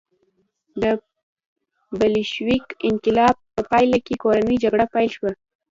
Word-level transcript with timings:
د 0.81 0.83
بلشویک 1.99 2.65
انقلاب 2.89 3.35
په 3.53 3.61
پایله 3.71 3.97
کې 4.05 4.15
کورنۍ 4.23 4.55
جګړه 4.63 4.85
پیل 4.93 5.09
شوه 5.15 5.31